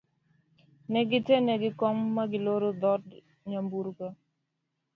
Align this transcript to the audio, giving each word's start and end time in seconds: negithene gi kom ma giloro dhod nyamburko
negithene 0.91 1.53
gi 1.61 1.71
kom 1.79 1.97
ma 2.15 2.23
giloro 2.31 2.69
dhod 2.81 3.03
nyamburko 3.49 4.07